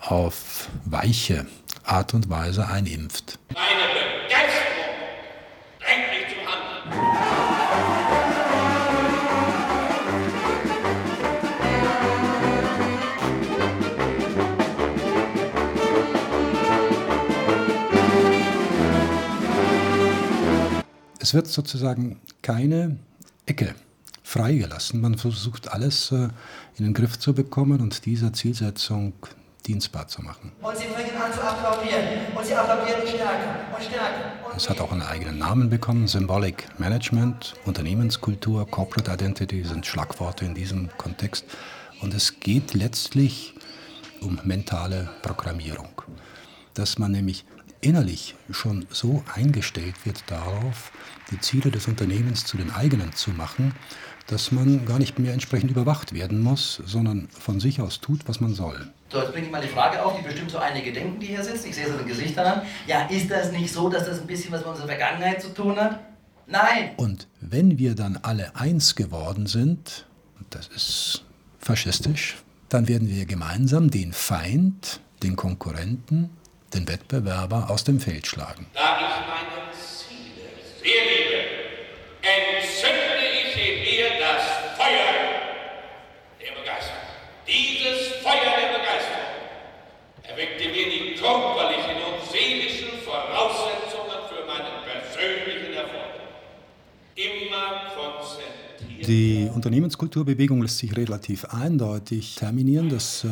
auf 0.00 0.70
weiche 0.86 1.46
Art 1.84 2.14
und 2.14 2.30
Weise 2.30 2.66
einimpft. 2.68 3.38
Meine 3.54 3.64
Begeisterung 4.24 4.94
drängt 5.80 6.08
mich 6.10 6.34
zum 6.34 6.46
Handeln. 6.46 6.82
Es 21.20 21.34
wird 21.34 21.46
sozusagen 21.46 22.20
keine 22.42 22.98
Ecke 23.46 23.74
freigelassen. 24.22 25.00
Man 25.00 25.18
versucht 25.18 25.68
alles 25.68 26.10
äh, 26.10 26.28
in 26.78 26.84
den 26.84 26.94
Griff 26.94 27.18
zu 27.18 27.34
bekommen 27.34 27.80
und 27.80 28.06
dieser 28.06 28.32
Zielsetzung 28.32 29.12
dienstbar 29.66 30.08
zu 30.08 30.22
machen. 30.22 30.52
Und 30.60 30.76
sie 30.76 30.84
fingen 30.84 31.16
an 31.20 31.32
zu 31.32 31.40
applaudieren. 31.40 32.02
Und 32.36 32.44
sie 32.44 32.54
applaudieren 32.54 33.06
stärker 33.06 33.76
und 33.76 33.84
stärker. 33.84 34.50
Und 34.50 34.56
Es 34.56 34.68
hat 34.68 34.80
auch 34.80 34.92
einen 34.92 35.02
eigenen 35.02 35.38
Namen 35.38 35.70
bekommen. 35.70 36.06
Symbolic 36.08 36.66
Management, 36.78 37.54
Unternehmenskultur, 37.64 38.66
Corporate 38.68 39.10
Identity 39.10 39.64
sind 39.64 39.86
Schlagworte 39.86 40.44
in 40.44 40.54
diesem 40.54 40.88
Kontext. 40.98 41.44
Und 42.00 42.14
es 42.14 42.40
geht 42.40 42.74
letztlich 42.74 43.54
um 44.20 44.40
mentale 44.44 45.08
Programmierung. 45.22 46.02
Dass 46.74 46.98
man 46.98 47.12
nämlich 47.12 47.44
innerlich 47.80 48.36
schon 48.50 48.86
so 48.90 49.24
eingestellt 49.34 49.94
wird 50.04 50.22
darauf, 50.28 50.92
die 51.30 51.40
Ziele 51.40 51.70
des 51.70 51.88
Unternehmens 51.88 52.44
zu 52.44 52.56
den 52.56 52.70
eigenen 52.70 53.12
zu 53.12 53.30
machen, 53.30 53.74
dass 54.28 54.52
man 54.52 54.86
gar 54.86 54.98
nicht 54.98 55.18
mehr 55.18 55.32
entsprechend 55.32 55.70
überwacht 55.70 56.12
werden 56.12 56.40
muss, 56.40 56.80
sondern 56.86 57.28
von 57.28 57.60
sich 57.60 57.80
aus 57.80 58.00
tut, 58.00 58.28
was 58.28 58.40
man 58.40 58.54
soll. 58.54 58.88
So, 59.12 59.20
jetzt 59.20 59.32
bringe 59.32 59.44
ich 59.44 59.52
mal 59.52 59.60
die 59.60 59.68
Frage 59.68 60.02
auf, 60.02 60.16
die 60.16 60.22
bestimmt 60.22 60.50
so 60.50 60.56
einige 60.56 60.90
denken, 60.90 61.20
die 61.20 61.26
hier 61.26 61.44
sitzen. 61.44 61.68
Ich 61.68 61.74
sehe 61.74 61.86
so 61.86 61.98
den 61.98 62.06
Gesichtern 62.06 62.46
an. 62.46 62.62
Ja, 62.86 63.02
ist 63.08 63.30
das 63.30 63.52
nicht 63.52 63.70
so, 63.70 63.90
dass 63.90 64.06
das 64.06 64.20
ein 64.20 64.26
bisschen 64.26 64.50
was 64.52 64.60
mit 64.60 64.70
unserer 64.70 64.88
Vergangenheit 64.88 65.42
zu 65.42 65.52
tun 65.52 65.78
hat? 65.78 66.00
Nein! 66.46 66.92
Und 66.96 67.28
wenn 67.40 67.78
wir 67.78 67.94
dann 67.94 68.18
alle 68.22 68.56
eins 68.56 68.94
geworden 68.94 69.46
sind, 69.46 70.06
und 70.38 70.46
das 70.54 70.68
ist 70.68 71.24
faschistisch, 71.58 72.36
dann 72.70 72.88
werden 72.88 73.10
wir 73.10 73.26
gemeinsam 73.26 73.90
den 73.90 74.14
Feind, 74.14 75.00
den 75.22 75.36
Konkurrenten, 75.36 76.30
den 76.72 76.88
Wettbewerber 76.88 77.68
aus 77.68 77.84
dem 77.84 78.00
Feld 78.00 78.26
schlagen. 78.26 78.66
Da 78.72 78.96
ich 78.96 79.26
meine 79.28 79.72
Ziele 79.72 80.48
sehr 80.80 81.04
liebe, 81.04 81.38
entzünde 82.22 83.20
ich 83.44 83.52
in 83.60 83.82
mir 83.84 84.08
das 84.18 84.42
Feuer 84.78 85.12
der 86.40 86.58
Begeisterung. 86.58 87.12
Dieses 87.46 88.08
Feuer 88.22 88.56
der 88.56 88.78
Begeisterung 88.78 89.02
erweckte 90.22 90.68
mir 90.68 90.90
die 90.90 91.11
körperlichen 91.22 92.02
und 92.02 92.18
seelischen 92.30 92.98
Voraussetzungen 93.04 94.18
für 94.28 94.42
meinen 94.44 94.82
persönlichen 94.82 95.72
Erfolg. 95.74 96.18
Immer 97.14 97.94
konzentriert. 97.94 99.06
Die 99.06 99.48
Unternehmenskulturbewegung 99.54 100.62
lässt 100.62 100.78
sich 100.78 100.96
relativ 100.96 101.44
eindeutig 101.46 102.34
terminieren. 102.34 102.88
Das 102.88 103.24
äh, 103.24 103.28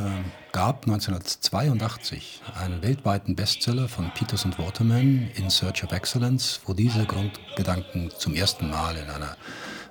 gab 0.52 0.85
1982 0.85 2.42
einen 2.54 2.82
weltweiten 2.82 3.35
Bestseller 3.35 3.88
von 3.88 4.12
Peters 4.14 4.44
und 4.44 4.59
Waterman, 4.59 5.28
In 5.35 5.50
Search 5.50 5.82
of 5.82 5.92
Excellence, 5.92 6.61
wo 6.66 6.75
diese 6.75 7.04
Grundgedanken 7.06 8.11
zum 8.16 8.35
ersten 8.35 8.70
Mal 8.70 8.97
in 8.97 9.11
einer 9.11 9.37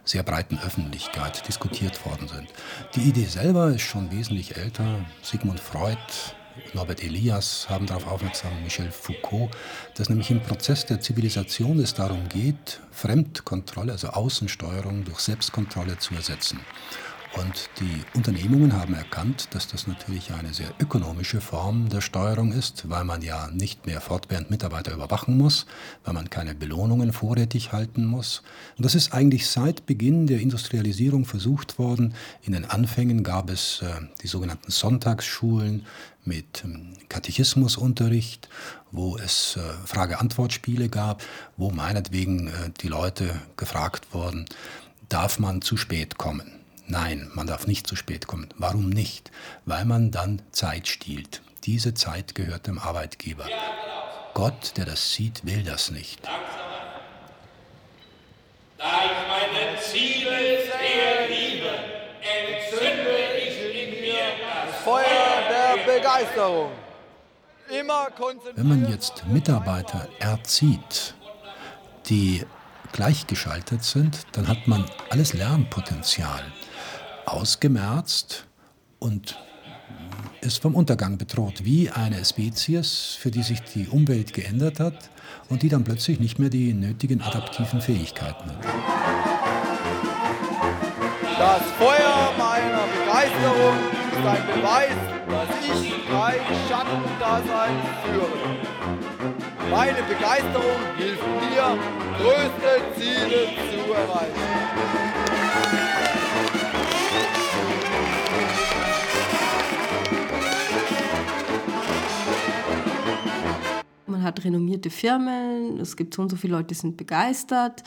sehr 0.05 0.23
breiten 0.23 0.57
Öffentlichkeit 0.65 1.47
diskutiert 1.47 2.05
worden 2.05 2.27
sind. 2.27 2.47
Die 2.95 3.01
Idee 3.01 3.25
selber 3.25 3.69
ist 3.69 3.81
schon 3.81 4.11
wesentlich 4.11 4.57
älter. 4.57 5.05
Sigmund 5.21 5.59
Freud, 5.59 5.97
Norbert 6.73 7.03
Elias 7.03 7.69
haben 7.69 7.85
darauf 7.85 8.07
aufmerksam, 8.07 8.51
Michel 8.63 8.91
Foucault, 8.91 9.51
dass 9.95 10.09
nämlich 10.09 10.31
im 10.31 10.41
Prozess 10.41 10.85
der 10.85 11.01
Zivilisation 11.01 11.79
es 11.79 11.93
darum 11.93 12.29
geht, 12.29 12.79
Fremdkontrolle, 12.91 13.91
also 13.91 14.09
Außensteuerung 14.09 15.03
durch 15.05 15.19
Selbstkontrolle 15.19 15.97
zu 15.97 16.15
ersetzen. 16.15 16.59
Und 17.35 17.69
die 17.79 18.03
Unternehmungen 18.15 18.73
haben 18.73 18.95
erkannt, 18.95 19.49
dass 19.51 19.67
das 19.67 19.85
natürlich 19.85 20.33
eine 20.33 20.53
sehr 20.53 20.73
ökonomische 20.79 21.41
Form 21.41 21.87
der 21.89 22.01
Steuerung 22.01 22.51
ist, 22.51 22.89
weil 22.89 23.03
man 23.03 23.21
ja 23.21 23.49
nicht 23.51 23.85
mehr 23.85 24.01
fortwährend 24.01 24.49
Mitarbeiter 24.49 24.93
überwachen 24.93 25.37
muss, 25.37 25.67
weil 26.03 26.15
man 26.15 26.31
keine 26.31 26.55
Belohnungen 26.55 27.13
vorrätig 27.13 27.71
halten 27.71 28.05
muss. 28.05 28.41
Und 28.77 28.85
das 28.85 28.95
ist 28.95 29.13
eigentlich 29.13 29.47
seit 29.47 29.85
Beginn 29.85 30.25
der 30.25 30.39
Industrialisierung 30.39 31.25
versucht 31.25 31.77
worden. 31.77 32.15
In 32.41 32.53
den 32.53 32.65
Anfängen 32.65 33.23
gab 33.23 33.51
es 33.51 33.83
äh, 33.83 34.01
die 34.23 34.27
sogenannten 34.27 34.71
Sonntagsschulen 34.71 35.85
mit 36.25 36.63
ähm, 36.63 36.93
Katechismusunterricht, 37.09 38.49
wo 38.91 39.17
es 39.17 39.55
äh, 39.55 39.61
Frage-Antwort-Spiele 39.85 40.89
gab, 40.89 41.21
wo 41.57 41.69
meinetwegen 41.69 42.47
äh, 42.47 42.71
die 42.81 42.87
Leute 42.87 43.39
gefragt 43.55 44.07
wurden, 44.13 44.45
darf 45.09 45.37
man 45.37 45.61
zu 45.61 45.77
spät 45.77 46.17
kommen? 46.17 46.58
Nein, 46.91 47.29
man 47.35 47.45
darf 47.45 47.67
nicht 47.67 47.85
zu 47.85 47.95
spät 47.95 48.25
kommen. 48.25 48.49
Warum 48.57 48.89
nicht? 48.89 49.29
Weil 49.65 49.85
man 49.85 50.09
dann 50.09 50.41
Zeit 50.51 50.87
stiehlt. 50.87 51.43
Diese 51.65 51.93
Zeit 51.93 52.33
gehört 52.33 52.65
dem 52.65 52.79
Arbeitgeber. 52.79 53.45
Gott, 54.33 54.75
der 54.75 54.85
das 54.85 55.13
sieht, 55.13 55.45
will 55.45 55.61
das 55.63 55.91
nicht. 55.91 56.25
Da 58.79 58.85
ich 59.05 59.11
meine 59.27 59.79
Ziele 59.79 60.63
sehr 60.63 61.27
liebe, 61.27 61.69
entzünde 62.21 63.17
ich 63.37 63.83
in 63.83 64.01
mir 64.01 64.23
das 64.65 64.81
Feuer 64.83 65.43
der 65.47 65.93
Begeisterung. 65.93 66.71
Wenn 68.55 68.67
man 68.67 68.89
jetzt 68.89 69.27
Mitarbeiter 69.27 70.07
erzieht, 70.17 71.13
die 72.07 72.43
gleichgeschaltet 72.93 73.83
sind, 73.83 74.25
dann 74.31 74.47
hat 74.47 74.67
man 74.67 74.89
alles 75.11 75.33
Lernpotenzial 75.33 76.51
ausgemerzt 77.33 78.45
und 78.99 79.37
ist 80.41 80.61
vom 80.61 80.75
Untergang 80.75 81.17
bedroht, 81.17 81.65
wie 81.65 81.89
eine 81.89 82.23
Spezies, 82.23 83.17
für 83.19 83.31
die 83.31 83.43
sich 83.43 83.61
die 83.61 83.87
Umwelt 83.87 84.33
geändert 84.33 84.79
hat 84.79 85.09
und 85.49 85.63
die 85.63 85.69
dann 85.69 85.83
plötzlich 85.83 86.19
nicht 86.19 86.39
mehr 86.39 86.49
die 86.49 86.73
nötigen 86.73 87.21
adaptiven 87.21 87.81
Fähigkeiten 87.81 88.49
hat. 88.49 88.65
Das 91.37 91.61
Feuer 91.77 92.33
meiner 92.37 92.83
Begeisterung 92.99 93.77
ist 94.11 94.27
ein 94.27 94.45
Beweis, 94.47 94.95
dass 95.29 95.49
ich 95.63 95.99
Bereich 96.09 96.41
Schattendasein 96.67 97.75
führen. 98.03 98.57
Meine 99.71 100.01
Begeisterung 100.03 100.79
hilft 100.97 101.23
mir, 101.23 101.77
größte 102.17 102.81
Ziele 102.97 103.47
zu 103.71 103.93
erreichen. 103.93 105.28
Man 114.19 114.27
hat 114.27 114.43
renommierte 114.43 114.89
Firmen, 114.89 115.79
es 115.79 115.95
gibt 115.95 116.13
so 116.13 116.21
und 116.21 116.29
so 116.29 116.35
viele 116.35 116.57
Leute, 116.57 116.67
die 116.67 116.73
sind 116.73 116.97
begeistert, 116.97 117.83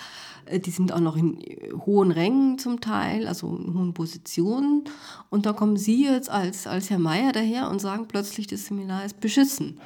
äh, 0.46 0.58
die 0.58 0.70
sind 0.70 0.90
auch 0.90 1.00
noch 1.00 1.14
in 1.14 1.38
äh, 1.42 1.72
hohen 1.84 2.10
Rängen 2.10 2.56
zum 2.56 2.80
Teil, 2.80 3.28
also 3.28 3.54
in 3.54 3.74
hohen 3.74 3.92
Positionen. 3.92 4.84
Und 5.28 5.44
da 5.44 5.52
kommen 5.52 5.76
Sie 5.76 6.06
jetzt 6.06 6.30
als, 6.30 6.66
als 6.66 6.88
Herr 6.88 6.98
Meier 6.98 7.32
daher 7.32 7.68
und 7.68 7.80
sagen 7.80 8.08
plötzlich, 8.08 8.46
das 8.46 8.64
Seminar 8.64 9.04
ist 9.04 9.20
beschissen. 9.20 9.78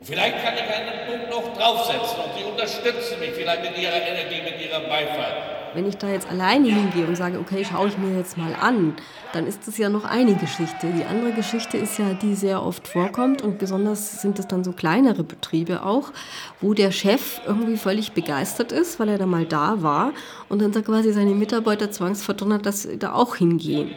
Vielleicht 0.00 0.42
kann 0.42 0.54
ich 0.54 0.62
einen 0.62 1.06
Punkt 1.06 1.28
noch 1.30 1.54
draufsetzen 1.58 2.20
und 2.24 2.30
Sie 2.38 2.50
unterstützen 2.50 3.20
mich 3.20 3.32
vielleicht 3.32 3.60
mit 3.60 3.76
Ihrer 3.76 4.00
Energie, 4.00 4.40
mit 4.50 4.58
Ihrem 4.64 4.88
Beifall. 4.88 5.57
Wenn 5.74 5.86
ich 5.86 5.96
da 5.96 6.08
jetzt 6.08 6.30
alleine 6.30 6.68
hingehe 6.68 7.06
und 7.06 7.16
sage, 7.16 7.38
okay, 7.38 7.64
schaue 7.64 7.88
ich 7.88 7.98
mir 7.98 8.16
jetzt 8.16 8.36
mal 8.36 8.54
an, 8.60 8.94
dann 9.32 9.46
ist 9.46 9.66
das 9.66 9.76
ja 9.78 9.88
noch 9.88 10.04
eine 10.04 10.34
Geschichte. 10.34 10.86
Die 10.96 11.04
andere 11.04 11.32
Geschichte 11.32 11.76
ist 11.76 11.98
ja, 11.98 12.14
die 12.14 12.34
sehr 12.34 12.62
oft 12.62 12.88
vorkommt 12.88 13.42
und 13.42 13.58
besonders 13.58 14.22
sind 14.22 14.38
es 14.38 14.46
dann 14.46 14.64
so 14.64 14.72
kleinere 14.72 15.24
Betriebe 15.24 15.84
auch, 15.84 16.12
wo 16.60 16.74
der 16.74 16.90
Chef 16.90 17.40
irgendwie 17.46 17.76
völlig 17.76 18.12
begeistert 18.12 18.72
ist, 18.72 18.98
weil 18.98 19.08
er 19.08 19.18
da 19.18 19.26
mal 19.26 19.44
da 19.44 19.82
war 19.82 20.12
und 20.48 20.62
dann 20.62 20.72
quasi 20.72 21.12
seine 21.12 21.34
Mitarbeiter 21.34 21.90
zwangsverdonnert, 21.90 22.64
dass 22.64 22.82
sie 22.82 22.98
da 22.98 23.12
auch 23.12 23.36
hingehen. 23.36 23.90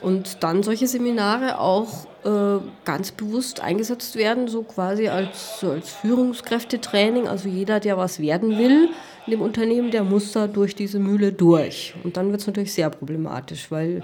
Und 0.00 0.42
dann 0.42 0.62
solche 0.62 0.86
Seminare 0.86 1.58
auch 1.58 2.06
äh, 2.24 2.60
ganz 2.84 3.12
bewusst 3.12 3.60
eingesetzt 3.60 4.16
werden, 4.16 4.48
so 4.48 4.62
quasi 4.62 5.08
als, 5.08 5.60
so 5.60 5.70
als 5.70 5.90
Führungskräftetraining. 5.90 7.28
Also 7.28 7.48
jeder, 7.48 7.80
der 7.80 7.96
was 7.96 8.18
werden 8.18 8.58
will 8.58 8.90
in 9.26 9.30
dem 9.30 9.40
Unternehmen, 9.40 9.90
der 9.90 10.04
muss 10.04 10.32
da 10.32 10.46
durch 10.46 10.74
diese 10.74 10.98
Mühle 10.98 11.32
durch. 11.32 11.94
Und 12.02 12.16
dann 12.16 12.30
wird 12.30 12.40
es 12.40 12.46
natürlich 12.46 12.72
sehr 12.72 12.90
problematisch, 12.90 13.70
weil 13.70 14.02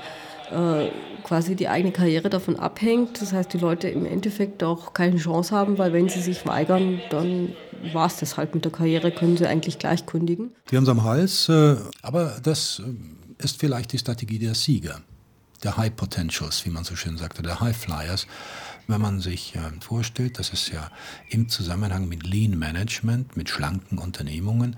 äh, 0.51 0.89
quasi 1.25 1.55
die 1.55 1.69
eigene 1.69 1.93
Karriere 1.93 2.31
davon 2.31 2.57
abhängt. 2.57 3.21
Das 3.21 3.33
heißt, 3.33 3.53
die 3.53 3.59
Leute 3.59 3.89
im 3.89 4.07
Endeffekt 4.07 4.63
auch 4.63 4.95
keine 4.95 5.17
Chance 5.17 5.55
haben, 5.55 5.79
weil 5.79 5.93
wenn 5.93 6.09
sie 6.09 6.21
sich 6.21 6.47
weigern, 6.47 7.01
dann 7.11 7.55
war 7.93 8.07
es 8.07 8.17
das 8.17 8.37
halt 8.37 8.55
mit 8.55 8.65
der 8.65 8.73
Karriere, 8.73 9.11
können 9.11 9.37
sie 9.37 9.47
eigentlich 9.47 9.79
gleich 9.79 10.07
kündigen. 10.07 10.53
Die 10.71 10.77
haben 10.77 10.85
es 10.85 10.91
am 10.91 11.05
Hals, 11.05 11.49
äh, 11.49 11.77
aber 12.03 12.37
das 12.43 12.83
ist 13.39 13.59
vielleicht 13.59 13.93
die 13.93 13.99
Strategie 13.99 14.39
der 14.39 14.55
Sieger 14.55 15.01
der 15.63 15.77
High 15.77 15.95
Potentials, 15.95 16.65
wie 16.65 16.71
man 16.71 16.85
so 16.85 16.97
schön 16.97 17.19
sagte, 17.19 17.43
der 17.43 17.61
High 17.61 17.77
Flyers. 17.77 18.27
Wenn 18.87 19.01
man 19.01 19.21
sich 19.21 19.55
äh, 19.55 19.61
vorstellt, 19.81 20.39
dass 20.39 20.53
es 20.53 20.71
ja 20.71 20.91
im 21.29 21.49
Zusammenhang 21.49 22.09
mit 22.09 22.27
Lean 22.27 22.59
Management, 22.59 23.37
mit 23.37 23.49
schlanken 23.49 23.99
Unternehmungen, 23.99 24.75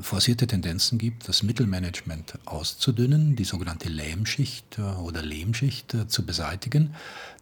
forcierte 0.00 0.46
Tendenzen 0.46 0.98
gibt, 0.98 1.26
das 1.28 1.42
Mittelmanagement 1.42 2.38
auszudünnen, 2.44 3.34
die 3.34 3.44
sogenannte 3.44 3.88
Lähmschicht 3.88 4.78
äh, 4.78 4.82
oder 4.82 5.22
Lehmschicht 5.22 5.94
äh, 5.94 6.06
zu 6.06 6.26
beseitigen, 6.26 6.94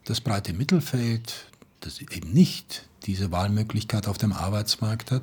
das 0.05 0.21
breite 0.21 0.53
Mittelfeld, 0.53 1.47
das 1.85 2.01
eben 2.01 2.33
nicht 2.33 2.87
diese 3.05 3.31
Wahlmöglichkeit 3.31 4.09
auf 4.09 4.19
dem 4.19 4.33
Arbeitsmarkt 4.33 5.11
hat, 5.11 5.23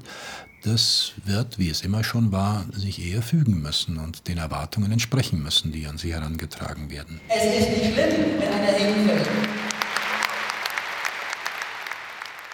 das 0.63 1.13
wird, 1.25 1.57
wie 1.57 1.69
es 1.69 1.81
immer 1.81 2.03
schon 2.03 2.31
war, 2.31 2.65
sich 2.71 3.03
eher 3.03 3.23
fügen 3.23 3.61
müssen 3.61 3.97
und 3.97 4.27
den 4.27 4.37
Erwartungen 4.37 4.91
entsprechen 4.91 5.41
müssen, 5.41 5.71
die 5.71 5.87
an 5.87 5.97
sie 5.97 6.13
herangetragen 6.13 6.91
werden. 6.91 7.19
Es 7.29 7.43
ist 7.43 7.69
nicht 7.69 7.93
schlimm, 7.93 8.39
wenn 8.39 8.53
einer 8.53 8.77
hinfällt. 8.77 9.29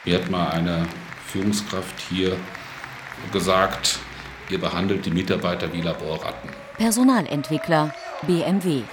Mir 0.05 0.21
hat 0.21 0.29
mal 0.29 0.49
eine 0.51 0.87
Führungskraft 1.25 1.99
hier 2.09 2.37
gesagt, 3.33 3.99
ihr 4.49 4.61
behandelt 4.61 5.05
die 5.05 5.11
Mitarbeiter 5.11 5.73
wie 5.73 5.81
Laborratten. 5.81 6.49
Personalentwickler 6.77 7.93
BMW. 8.25 8.83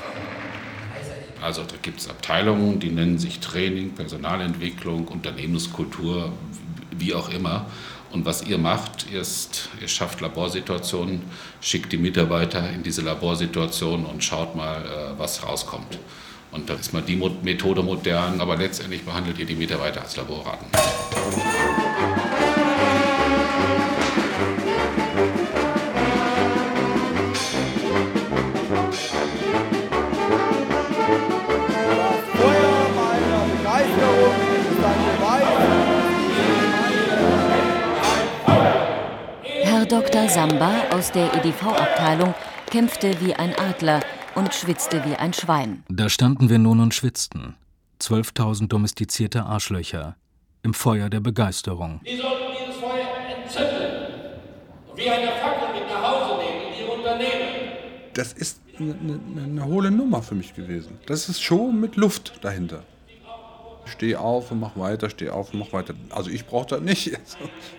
Also 1.44 1.62
da 1.62 1.76
gibt 1.82 2.00
es 2.00 2.08
Abteilungen, 2.08 2.80
die 2.80 2.88
nennen 2.88 3.18
sich 3.18 3.38
Training, 3.38 3.90
Personalentwicklung, 3.90 5.06
Unternehmenskultur, 5.08 6.32
wie 6.90 7.12
auch 7.12 7.28
immer. 7.28 7.66
Und 8.12 8.24
was 8.24 8.46
ihr 8.46 8.56
macht, 8.56 9.10
ist, 9.12 9.68
ihr 9.78 9.88
schafft 9.88 10.22
Laborsituationen, 10.22 11.20
schickt 11.60 11.92
die 11.92 11.98
Mitarbeiter 11.98 12.70
in 12.70 12.82
diese 12.82 13.02
Laborsituationen 13.02 14.06
und 14.06 14.24
schaut 14.24 14.56
mal, 14.56 14.86
äh, 14.86 15.18
was 15.18 15.46
rauskommt. 15.46 15.98
Und 16.50 16.70
da 16.70 16.74
ist 16.74 16.94
mal 16.94 17.02
die 17.02 17.16
Methode 17.16 17.82
modern, 17.82 18.40
aber 18.40 18.56
letztendlich 18.56 19.02
behandelt 19.02 19.38
ihr 19.38 19.44
die 19.44 19.56
Mitarbeiter 19.56 20.00
als 20.00 20.16
Laborraten. 20.16 20.66
Samba 40.28 40.72
aus 40.92 41.12
der 41.12 41.32
EDV-Abteilung 41.34 42.34
kämpfte 42.70 43.20
wie 43.20 43.34
ein 43.34 43.54
Adler 43.58 44.00
und 44.34 44.54
schwitzte 44.54 45.04
wie 45.04 45.14
ein 45.14 45.32
Schwein. 45.32 45.84
Da 45.88 46.08
standen 46.08 46.48
wir 46.48 46.58
nun 46.58 46.80
und 46.80 46.94
schwitzten. 46.94 47.56
12.000 48.00 48.68
domestizierte 48.68 49.44
Arschlöcher 49.44 50.16
im 50.62 50.74
Feuer 50.74 51.08
der 51.10 51.20
Begeisterung. 51.20 52.00
Sie 52.04 52.16
sollten 52.16 52.52
dieses 52.58 52.80
Feuer 52.80 53.06
entzünden 53.42 53.70
und 54.90 54.96
wie 54.98 55.08
eine 55.08 55.26
Fackel 55.26 55.80
mit 55.80 55.88
nach 55.88 56.02
Hause 56.02 56.42
nehmen 56.42 56.72
in 56.72 56.86
Ihr 56.86 56.92
Unternehmen. 56.92 57.72
Das 58.14 58.32
ist 58.32 58.60
eine, 58.78 58.94
eine, 58.94 59.44
eine 59.44 59.64
hohle 59.66 59.90
Nummer 59.90 60.22
für 60.22 60.34
mich 60.34 60.54
gewesen. 60.54 60.98
Das 61.06 61.28
ist 61.28 61.42
Show 61.42 61.70
mit 61.70 61.96
Luft 61.96 62.32
dahinter. 62.42 62.82
Steh 63.86 64.16
auf 64.16 64.50
und 64.50 64.60
mach 64.60 64.76
weiter, 64.76 65.10
steh 65.10 65.28
auf 65.28 65.52
und 65.52 65.60
mach 65.60 65.72
weiter. 65.72 65.94
Also 66.10 66.30
ich 66.30 66.46
brauche 66.46 66.66
das 66.66 66.80
nicht. 66.80 67.04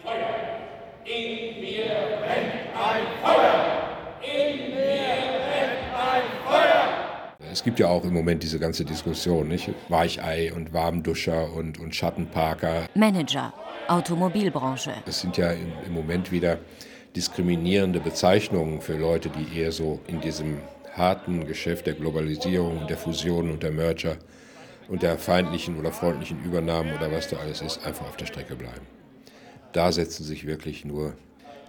Feuer. 0.04 0.36
In 1.06 1.62
mir. 1.62 1.75
Es 7.52 7.64
gibt 7.64 7.80
ja 7.80 7.88
auch 7.88 8.04
im 8.04 8.14
Moment 8.14 8.44
diese 8.44 8.60
ganze 8.60 8.84
Diskussion, 8.84 9.48
nicht? 9.48 9.70
Weichei 9.88 10.52
und 10.54 10.74
Warmduscher 10.74 11.54
und, 11.54 11.80
und 11.80 11.96
Schattenparker. 11.96 12.88
Manager, 12.96 13.54
Automobilbranche. 13.88 14.92
Das 15.06 15.22
sind 15.22 15.38
ja 15.38 15.52
im, 15.52 15.72
im 15.88 15.94
Moment 15.94 16.34
wieder 16.34 16.58
diskriminierende 17.16 18.02
Bezeichnungen 18.02 18.82
für 18.82 18.98
Leute, 18.98 19.30
die 19.30 19.58
eher 19.58 19.72
so 19.72 20.02
in 20.08 20.20
diesem 20.20 20.58
harten 20.98 21.48
Geschäft 21.48 21.88
der 21.88 21.94
Globalisierung, 21.94 22.88
der 22.88 22.98
Fusionen 22.98 23.54
und 23.54 23.64
der 23.64 23.72
Merger 23.72 24.18
und 24.90 25.02
der 25.02 25.18
feindlichen 25.18 25.80
oder 25.80 25.94
freundlichen 25.94 26.44
Übernahmen 26.44 26.94
oder 26.94 27.10
was 27.10 27.30
da 27.30 27.38
alles 27.38 27.62
ist, 27.62 27.86
einfach 27.86 28.06
auf 28.06 28.18
der 28.18 28.26
Strecke 28.26 28.56
bleiben. 28.56 28.86
Da 29.72 29.94
setzen 29.94 30.26
sich 30.26 30.46
wirklich 30.46 30.84
nur 30.84 31.14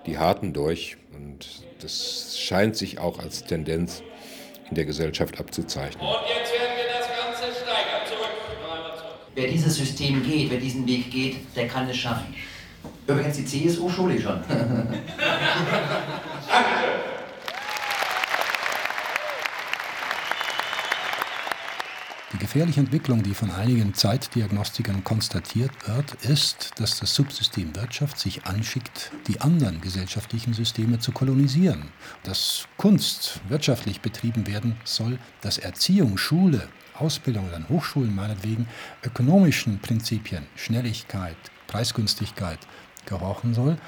die 0.07 0.19
Harten 0.19 0.53
durch 0.53 0.97
und 1.15 1.47
das 1.81 2.39
scheint 2.39 2.77
sich 2.77 2.99
auch 2.99 3.19
als 3.19 3.45
Tendenz 3.45 4.03
in 4.69 4.77
der 4.77 4.85
Gesellschaft 4.85 5.39
abzuzeichnen. 5.39 6.07
Und 6.07 6.17
jetzt 6.29 6.53
werden 6.53 6.73
wir 6.77 6.87
das 6.99 7.09
Ganze 7.09 7.43
steigern. 7.55 8.07
Zurück. 8.07 8.31
Zurück. 8.99 9.15
Wer 9.35 9.49
dieses 9.49 9.77
System 9.77 10.23
geht, 10.23 10.51
wer 10.51 10.59
diesen 10.59 10.87
Weg 10.87 11.11
geht, 11.11 11.37
der 11.55 11.69
kann 11.69 11.89
es 11.89 11.97
schaffen. 11.97 12.35
Übrigens, 13.07 13.37
die 13.37 13.45
CSU 13.45 13.89
schule 13.89 14.17
ich 14.17 14.23
schon. 14.23 14.41
Die 22.37 22.41
gefährliche 22.41 22.81
Entwicklung, 22.81 23.23
die 23.23 23.33
von 23.33 23.51
einigen 23.51 23.95
Zeitdiagnostikern 23.95 25.03
konstatiert 25.05 25.71
wird, 25.89 26.23
ist, 26.23 26.73
dass 26.79 27.01
das 27.01 27.15
Subsystem 27.15 27.75
Wirtschaft 27.75 28.19
sich 28.19 28.45
anschickt, 28.45 29.11
die 29.27 29.41
anderen 29.41 29.81
gesellschaftlichen 29.81 30.53
Systeme 30.53 30.99
zu 30.99 31.13
kolonisieren. 31.13 31.85
Dass 32.25 32.69
Kunst 32.77 33.41
wirtschaftlich 33.49 34.03
betrieben 34.03 34.47
werden 34.47 34.77
soll, 34.85 35.19
dass 35.41 35.57
Erziehung, 35.57 36.19
Schule, 36.19 36.69
Ausbildung 36.99 37.49
oder 37.49 37.67
Hochschulen 37.71 38.15
meinetwegen 38.15 38.69
ökonomischen 39.03 39.79
Prinzipien, 39.79 40.45
Schnelligkeit, 40.57 41.39
Preisgünstigkeit 41.69 42.59
gehorchen 43.07 43.55
soll 43.55 43.79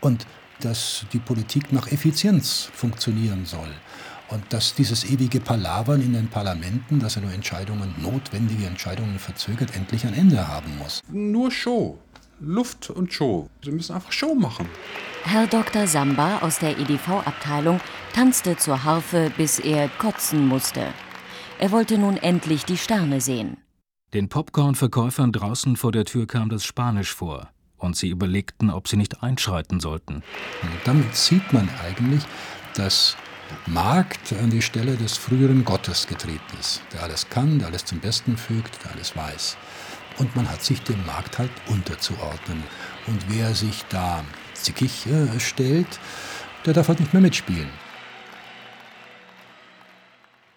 und 0.00 0.26
dass 0.58 1.06
die 1.12 1.20
Politik 1.20 1.72
nach 1.72 1.92
Effizienz 1.92 2.68
funktionieren 2.72 3.46
soll. 3.46 3.70
Und 4.28 4.42
dass 4.52 4.74
dieses 4.74 5.04
ewige 5.04 5.40
Palavern 5.40 6.00
in 6.00 6.14
den 6.14 6.28
Parlamenten, 6.28 6.98
dass 6.98 7.16
er 7.16 7.22
nur 7.22 7.32
Entscheidungen, 7.32 7.94
notwendige 8.00 8.66
Entscheidungen 8.66 9.18
verzögert, 9.18 9.76
endlich 9.76 10.06
ein 10.06 10.14
Ende 10.14 10.48
haben 10.48 10.78
muss. 10.78 11.02
Nur 11.10 11.50
Show. 11.50 11.98
Luft 12.40 12.90
und 12.90 13.12
Show. 13.12 13.48
Sie 13.62 13.70
müssen 13.70 13.94
einfach 13.94 14.12
Show 14.12 14.34
machen. 14.34 14.68
Herr 15.24 15.46
Dr. 15.46 15.86
Samba 15.86 16.38
aus 16.38 16.58
der 16.58 16.78
EDV-Abteilung 16.78 17.80
tanzte 18.12 18.56
zur 18.56 18.84
Harfe, 18.84 19.32
bis 19.36 19.58
er 19.58 19.88
kotzen 19.88 20.46
musste. 20.46 20.86
Er 21.58 21.70
wollte 21.70 21.98
nun 21.98 22.16
endlich 22.16 22.64
die 22.64 22.76
Sterne 22.76 23.20
sehen. 23.20 23.56
Den 24.12 24.28
Popcorn-Verkäufern 24.28 25.32
draußen 25.32 25.76
vor 25.76 25.92
der 25.92 26.04
Tür 26.04 26.26
kam 26.26 26.48
das 26.48 26.64
Spanisch 26.64 27.14
vor 27.14 27.48
und 27.78 27.96
sie 27.96 28.08
überlegten, 28.08 28.70
ob 28.70 28.88
sie 28.88 28.96
nicht 28.96 29.22
einschreiten 29.22 29.80
sollten. 29.80 30.16
Und 30.62 30.72
damit 30.84 31.14
sieht 31.14 31.52
man 31.52 31.68
eigentlich, 31.84 32.22
dass 32.74 33.16
Markt 33.66 34.32
an 34.32 34.50
die 34.50 34.62
Stelle 34.62 34.96
des 34.96 35.16
früheren 35.16 35.64
Gottes 35.64 36.06
getreten 36.06 36.56
ist, 36.60 36.82
der 36.92 37.02
alles 37.02 37.28
kann, 37.28 37.58
der 37.58 37.68
alles 37.68 37.84
zum 37.84 38.00
Besten 38.00 38.36
fügt, 38.36 38.84
der 38.84 38.92
alles 38.92 39.16
weiß. 39.16 39.56
Und 40.18 40.34
man 40.36 40.48
hat 40.48 40.62
sich 40.62 40.82
dem 40.82 41.04
Markt 41.06 41.38
halt 41.38 41.50
unterzuordnen. 41.66 42.62
Und 43.06 43.24
wer 43.28 43.54
sich 43.54 43.84
da 43.88 44.24
zickig 44.54 45.06
stellt, 45.38 45.98
der 46.64 46.72
darf 46.72 46.88
halt 46.88 47.00
nicht 47.00 47.12
mehr 47.12 47.22
mitspielen. 47.22 47.68